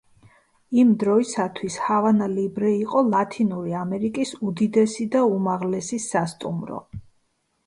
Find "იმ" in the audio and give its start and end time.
0.83-0.93